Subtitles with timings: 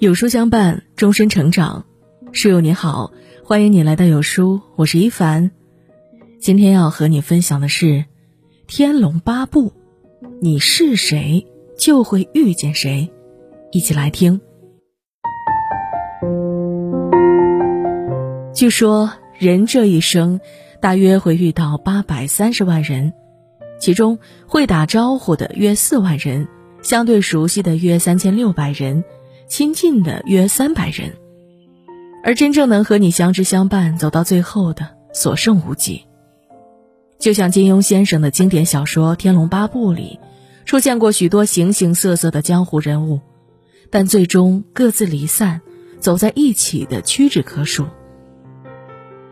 [0.00, 1.84] 有书相伴，终身成长。
[2.32, 3.12] 书友你好，
[3.44, 5.52] 欢迎你来到有书，我是一凡。
[6.40, 7.86] 今天要和你分享的是
[8.66, 9.68] 《天龙八部》，
[10.40, 11.46] 你是谁
[11.78, 13.12] 就会遇见谁。
[13.70, 14.40] 一起来听。
[18.52, 20.40] 据说人这一生，
[20.80, 23.12] 大约会遇到八百三十万人，
[23.84, 26.48] 其中会打招呼的约四万人，
[26.80, 29.04] 相对熟悉的约三千六百人，
[29.46, 31.12] 亲近的约三百人。
[32.22, 36.06] 而真正能和你相知相伴走到最后的，所剩无几。
[37.18, 40.18] 就像金庸先生的经典小说《天龙八部》里，
[40.64, 43.20] 出现过许多形形色色的江湖人物，
[43.90, 45.60] 但最终各自离散，
[46.00, 47.84] 走在一起的屈指可数。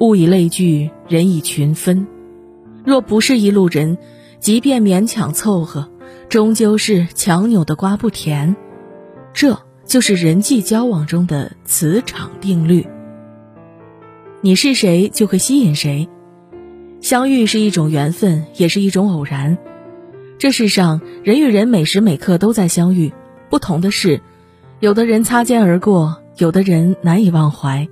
[0.00, 2.06] 物以类聚，人以群分。
[2.86, 3.98] 若不是一路人，
[4.40, 5.90] 即便勉强凑合，
[6.28, 8.56] 终究是强扭的瓜不甜。
[9.32, 9.58] 这。
[9.88, 12.86] 就是人际交往中的磁场定律。
[14.42, 16.10] 你是谁，就会吸引谁。
[17.00, 19.56] 相遇是一种缘分，也是一种偶然。
[20.38, 23.14] 这世上人与人每时每刻都在相遇，
[23.48, 24.20] 不同的是，
[24.78, 27.88] 有的人擦肩而过，有的人难以忘怀。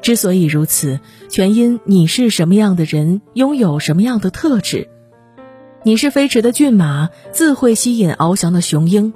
[0.00, 4.88] 之所以如此，全因你是什么样的人，拥有什么样的特质。
[5.86, 9.12] 你是飞驰的骏马，自会吸引翱翔的雄鹰。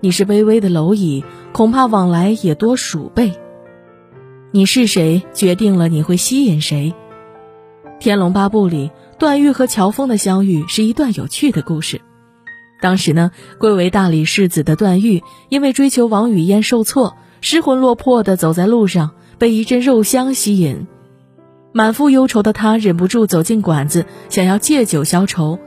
[0.00, 3.34] 你是卑微的蝼蚁，恐怕往来也多鼠辈。
[4.50, 6.94] 你是谁，决定了你会吸引谁。
[7.98, 12.00] 《天龙八部》里，段誉和乔峰的相遇是一段有趣的故事。
[12.80, 20.86] 当时呢，贵为大理世子的段誉，因为追求王语嫣受挫，失魂落魄地走在路上，被一阵肉香吸引，
[21.72, 25.58] 满腹忧愁的他忍不住走进馆子，想要借酒消愁。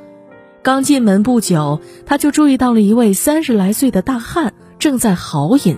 [0.64, 5.78] 刚进门不久，他就注意到了一位三十来岁的大汉正在豪饮。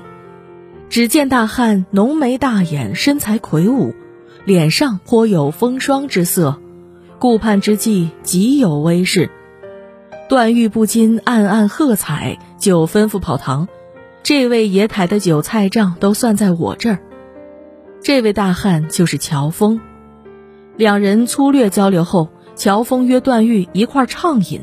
[0.90, 3.96] 只见大汉浓眉大眼，身材魁梧，
[4.44, 6.60] 脸上颇有风霜之色，
[7.18, 9.32] 顾盼之际极有威势。
[10.28, 13.70] 段誉不禁暗暗喝彩，就吩咐跑堂
[14.22, 17.00] ：“这位爷台的酒菜账都算在我这儿。”
[18.04, 19.80] 这位大汉就是乔峰。
[20.76, 24.62] 两人粗略交流后，乔峰约段誉一块畅饮。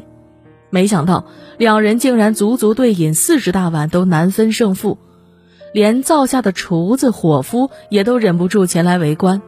[0.70, 1.26] 没想到
[1.58, 4.98] 两人竟然足足对饮四十大碗，都难分胜负，
[5.75, 9.42] 连灶下的厨子、伙夫也都忍不住前来围观。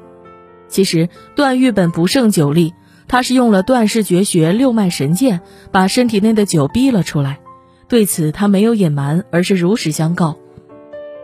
[0.68, 2.74] 其实段誉本不胜酒力，
[3.08, 5.40] 他是用了段氏绝学六脉神剑，
[5.70, 7.40] 把身体内的酒逼了出来。
[7.88, 10.36] 对此他没有隐瞒，而是如实相告。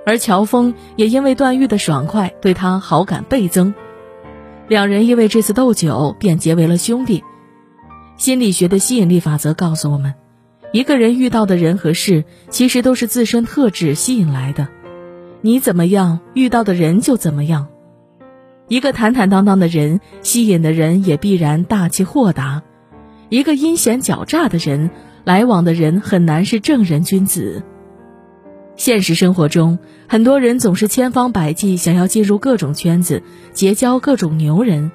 [0.04, 3.74] 而乔峰也因为段誉的爽快，对他好感倍增。
[4.68, 7.24] 两人因为这次斗酒，便结为了兄弟。
[8.18, 10.12] 心理学的吸引力法则告诉我们，
[10.72, 14.66] 一个人遇到的人和事，其实都是自身特质吸引来的。
[15.40, 17.68] 你怎么样，遇到的人就怎么样。
[18.66, 22.62] 一个坦坦荡荡的人，吸引的人也必然大气豁达；
[23.28, 24.90] 一个阴险狡诈的人，
[25.22, 27.62] 来往的人很难是正人君子。
[28.74, 29.78] 现实生活中，
[30.08, 34.90] 很多人总是千方百计想要进入各种圈子，结交各种牛人，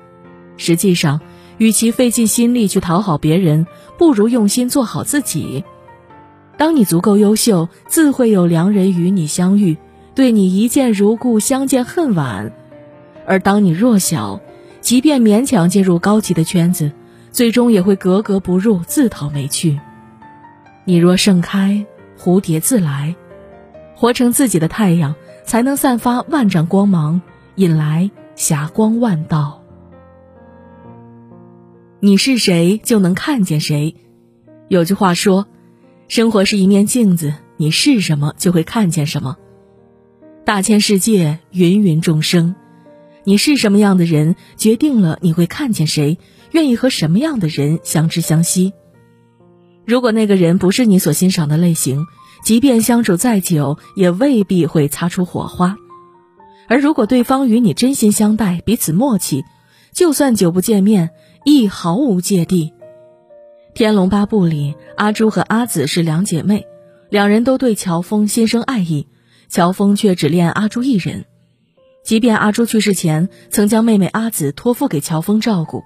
[0.57, 1.22] 实际上。
[1.58, 5.64] 与其费尽心力去讨好别人，不如用心做好自己。
[6.58, 9.78] 当你足够优秀，自会有良人与你相遇，
[10.13, 12.52] 对你一见如故，相见恨晚；
[13.25, 14.40] 而当你弱小，
[14.81, 16.92] 即便勉强进入高级的圈子，
[17.31, 19.80] 最终也会格格不入，自讨没趣。
[20.86, 21.86] 你若盛开，
[22.19, 23.16] 蝴蝶自来。
[23.96, 25.16] 活成自己的太阳，
[25.46, 27.22] 才能散发万丈光芒，
[27.56, 29.62] 引来霞光万道。
[32.06, 33.96] 你是谁，就能看见谁。
[34.68, 35.47] 有句话说
[36.09, 39.38] ：“生活是一面镜子，你是什么，就会看见什么。”
[40.44, 42.56] 大千世界，芸芸众生，
[43.24, 46.18] 你是什么样的人，决定了你会看见谁，
[46.52, 48.74] 愿意和什么样的人相知相惜。
[49.86, 52.06] 如果那个人不是你所欣赏的类型，
[52.44, 55.77] 即便相处再久，也未必会擦出火花。
[56.68, 59.45] 而如果对方与你真心相待，彼此默契，
[59.94, 61.12] 就算久不见面。
[61.44, 62.69] 亦毫无芥蒂。
[63.74, 66.66] 《天龙八部》里，阿朱和阿紫是两姐妹，
[67.10, 69.07] 两人都对乔峰心生爱意，
[69.50, 71.25] 乔峰却只恋阿朱一人。
[72.06, 75.84] 即便阿朱去世前曾将妹妹阿紫托付给乔峰照顾，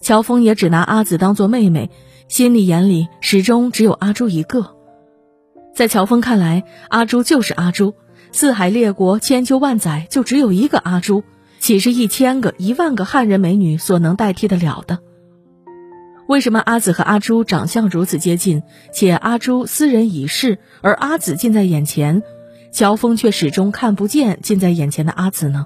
[0.00, 1.90] 乔峰也只拿阿紫当做妹妹，
[2.28, 4.74] 心里眼里始终只有阿朱一个。
[5.74, 7.94] 在乔峰看来，阿朱就是阿朱，
[8.32, 11.24] 四海列国千秋万载，就只有一个阿朱。
[11.64, 14.98] 岂是一千个、一万个汉人美女所能代替得了的？
[16.28, 18.62] 为什么阿紫和阿朱长相如此接近，
[18.92, 22.22] 且阿朱斯人已逝，而阿紫近在眼前，
[22.70, 25.64] 乔峰却始终看不见近在眼前的阿紫呢？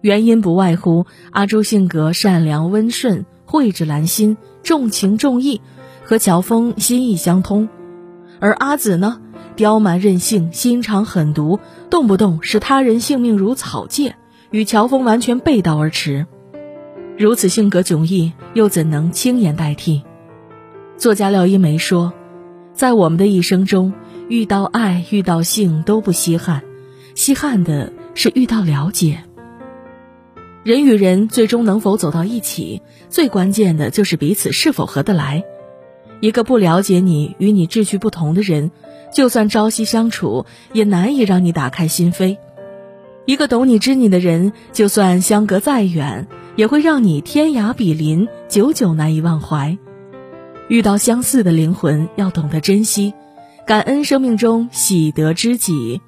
[0.00, 5.60] 原因不外乎阿朱性格善良温顺，蕙质兰心，重情重义，
[6.02, 7.68] 和乔峰心意相通；
[8.40, 9.20] 而阿紫呢，
[9.54, 14.16] 刁蛮任性，心肠狠毒，动不动视他人性命如草芥，
[14.50, 16.26] 与乔峰完全背道而驰。
[17.18, 20.02] 如此性格迥异，又怎能轻言代替？
[20.96, 22.12] 作家廖一梅说
[22.72, 23.92] ：“在我们的一生中，
[24.28, 26.62] 遇到爱、遇到性都不稀罕，
[27.14, 29.24] 稀罕的是遇到了解。
[30.62, 35.44] 人与人最终能否走到一起，最关键的就是彼此是否合得来。
[36.20, 38.70] 一个不了解你、与你志趣不同的人，
[39.12, 42.38] 就算朝夕相处，也难以让你打开心扉；
[43.28, 46.26] 一个懂你、知你的人，就算相隔再远。”
[46.56, 49.78] 也会让你天涯比邻，久久难以忘怀。
[50.68, 53.14] 遇到相似的灵魂，要懂得珍惜，
[53.64, 56.00] 感恩生命中喜得知己。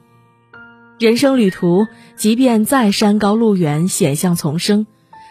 [0.99, 1.87] 人生旅途，
[2.17, 4.87] 即便再山高路远、险象丛生，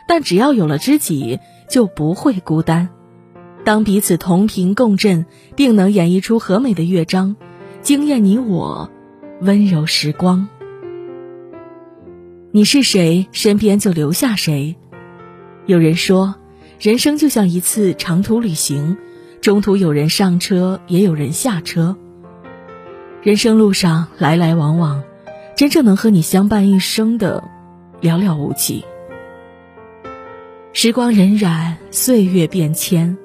[0.07, 1.39] 但只要有了知己，
[1.69, 2.88] 就不会孤单。
[3.65, 5.25] 当彼此同频共振，
[5.57, 7.35] 定能演绎出和美的乐章，
[7.81, 8.89] 惊艳你我，
[9.42, 10.47] 温柔时光。
[12.51, 14.75] 你是谁，身边就留下谁。
[15.68, 16.34] 有人说，
[16.80, 18.98] 人生就像一次长途旅行，
[19.40, 21.96] 中途有人上车，也有人下车。
[23.22, 25.04] 人生路上来来往往，
[25.56, 27.44] 真正能和你相伴一生的，
[28.01, 28.84] 寥寥无几。
[30.74, 33.16] 时光荏苒，岁月变迁，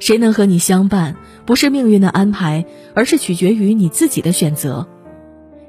[0.00, 2.64] 谁能和你相伴，不是命运的安排，
[2.94, 4.88] 而是取决于你自己的选择。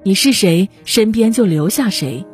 [0.04, 2.26] 你是谁，身边就留下谁。《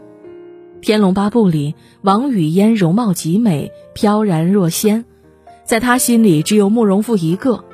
[0.81, 5.03] 天龙八部》里，王语嫣容貌极美，飘然若仙，
[5.65, 7.65] 在他心里只有慕容复一个，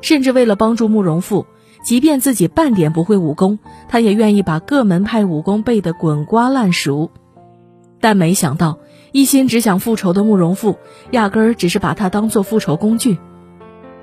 [0.00, 1.44] 甚至为了帮助慕容复，
[1.84, 3.58] 即便自己半点不会武功，
[3.88, 7.10] 他也愿意把各门派武功背得滚瓜烂熟。
[8.00, 8.78] 但没想到，
[9.12, 10.76] 一心只想复仇的慕容复，
[11.10, 13.18] 压根儿只是把他当做复仇工具。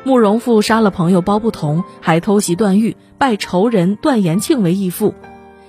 [0.03, 5.15] 慕容复杀了朋友包不同，还偷袭段誉，拜仇人段延庆为义父。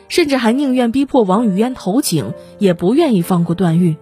[0.09, 3.97] 甚至还宁愿逼迫王语嫣投井，也不愿意放过段誉。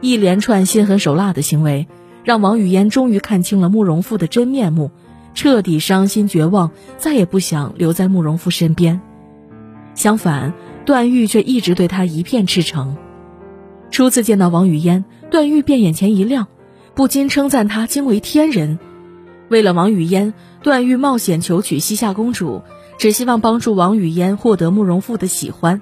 [0.00, 1.86] 一连串心狠手辣的行为，
[2.24, 4.90] 让王语嫣终于看清了慕容复的真面目，
[5.34, 9.00] 彻底伤心绝望，再也不想留在慕容复身边。
[9.94, 10.52] 相反，
[10.84, 12.96] 段誉却一直对他一片赤诚。
[13.90, 16.48] 初次见到王语嫣，段誉便眼前一亮，
[16.94, 18.78] 不禁称赞她惊为天人。
[19.48, 22.62] 为了王语嫣，段誉冒险求娶西夏公主。
[22.98, 25.80] 只希望帮助王语嫣获得慕容复的喜欢，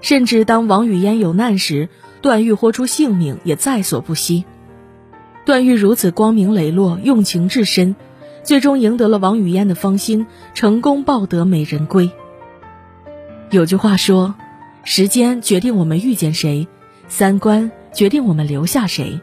[0.00, 1.88] 甚至当王语嫣有难时，
[2.20, 4.44] 段誉豁出性命也在所不惜。
[5.44, 7.96] 段誉如此光明磊落、用情至深，
[8.42, 12.10] 最终赢得了王语嫣的芳心，成功抱得美人归。
[13.50, 14.34] 有句话说
[14.84, 16.68] ：“时间决定我们遇见谁，
[17.08, 19.20] 三观决定我们留下谁。”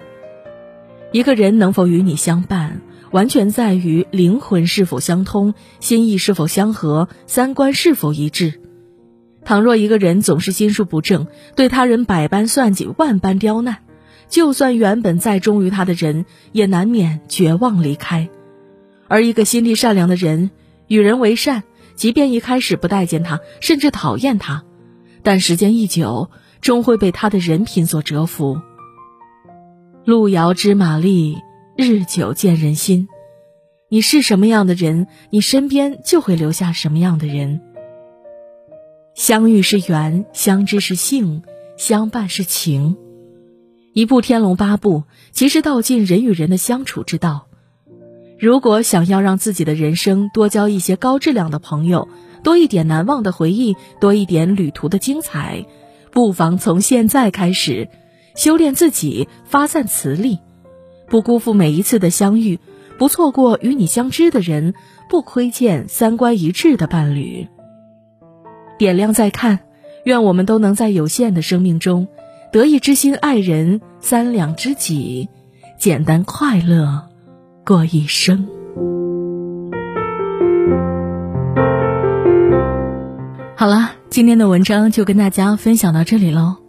[1.11, 2.81] 一个人能否与你相伴？
[3.11, 8.61] 完全在于灵魂是否相通，心意是否相合，三观是否一致。
[9.43, 13.77] 倘若一个人总是心术不正，对他人百般算计，万般刁难，
[14.27, 18.29] 就算原本再忠于他的人，也难免绝望离开。
[19.07, 20.51] 而一个心地善良的人，
[20.87, 21.63] 与人为善，
[21.95, 24.63] 即便一开始不待见他，甚至讨厌他，
[25.23, 26.29] 但时间一久，
[26.61, 28.61] 终会被他的人品所折服。
[30.05, 31.37] 路遥知马力。
[31.81, 33.07] 日久见人心，
[33.87, 37.61] 你是什么样的人，你身边就会留下什么样的人。
[39.15, 41.41] 相遇是缘，相知是幸，
[41.77, 42.97] 相伴是情。
[43.93, 44.97] 一部《天龙八部》，
[45.31, 47.47] 其实道尽人与人的相处之道。
[48.37, 52.09] 如果想要让自己的人生多交一些高质量的朋友，
[52.43, 55.65] 多一点难忘的回忆，多一点旅途的精彩，
[56.11, 57.87] 不妨从现在开始，
[58.35, 60.39] 修炼自己，发散磁力。
[61.09, 62.59] 不辜负每一次的相遇，
[62.97, 64.73] 不错过与你相知的人，
[65.09, 67.47] 不亏欠三观一致的伴侣。
[68.77, 69.59] 点亮再看，
[70.05, 72.07] 愿我们都能在有限的生命中，
[72.51, 75.29] 得一知心爱人，三两知己，
[75.77, 77.09] 简单快乐
[77.65, 78.47] 过一生。
[83.55, 86.68] 好了，今天的文章就跟大家分享到这里喽。